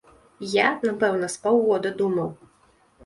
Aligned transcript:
Я, 0.53 0.69
напэўна, 0.87 1.29
з 1.35 1.43
паўгода 1.43 1.93
думаў. 2.01 2.29